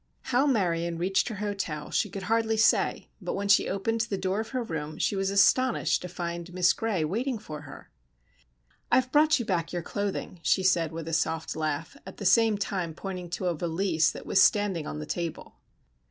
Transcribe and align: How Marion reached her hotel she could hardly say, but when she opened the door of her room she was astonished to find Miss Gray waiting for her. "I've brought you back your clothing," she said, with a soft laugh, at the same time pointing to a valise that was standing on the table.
How 0.33 0.47
Marion 0.47 0.97
reached 0.97 1.27
her 1.29 1.35
hotel 1.35 1.91
she 1.91 2.09
could 2.09 2.23
hardly 2.23 2.57
say, 2.57 3.09
but 3.21 3.35
when 3.35 3.47
she 3.47 3.69
opened 3.69 4.01
the 4.01 4.17
door 4.17 4.39
of 4.39 4.49
her 4.49 4.63
room 4.63 4.97
she 4.97 5.15
was 5.15 5.29
astonished 5.29 6.01
to 6.01 6.07
find 6.07 6.51
Miss 6.55 6.73
Gray 6.73 7.05
waiting 7.05 7.37
for 7.37 7.61
her. 7.61 7.91
"I've 8.91 9.11
brought 9.11 9.37
you 9.37 9.45
back 9.45 9.71
your 9.71 9.83
clothing," 9.83 10.39
she 10.41 10.63
said, 10.63 10.91
with 10.91 11.07
a 11.07 11.13
soft 11.13 11.55
laugh, 11.55 11.95
at 12.03 12.17
the 12.17 12.25
same 12.25 12.57
time 12.57 12.95
pointing 12.95 13.29
to 13.29 13.45
a 13.45 13.53
valise 13.53 14.09
that 14.11 14.25
was 14.25 14.41
standing 14.41 14.87
on 14.87 14.97
the 14.97 15.05
table. 15.05 15.57